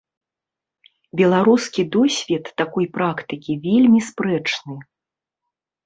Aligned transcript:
Беларускі 1.21 1.81
досвед 1.97 2.45
такой 2.65 2.85
практыкі 2.99 3.61
вельмі 3.71 3.99
спрэчны. 4.11 4.75